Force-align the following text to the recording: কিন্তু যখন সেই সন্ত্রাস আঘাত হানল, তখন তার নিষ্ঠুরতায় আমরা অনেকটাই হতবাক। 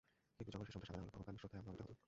কিন্তু 0.37 0.49
যখন 0.53 0.65
সেই 0.67 0.73
সন্ত্রাস 0.75 0.91
আঘাত 0.95 1.01
হানল, 1.03 1.11
তখন 1.13 1.23
তার 1.25 1.33
নিষ্ঠুরতায় 1.35 1.59
আমরা 1.61 1.69
অনেকটাই 1.71 1.85
হতবাক। 1.87 1.99